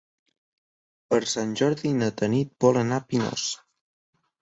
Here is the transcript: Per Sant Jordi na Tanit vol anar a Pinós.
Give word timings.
Per 1.11 1.19
Sant 1.35 1.53
Jordi 1.63 1.93
na 2.01 2.09
Tanit 2.25 2.53
vol 2.69 2.83
anar 2.85 3.01
a 3.01 3.09
Pinós. 3.11 3.49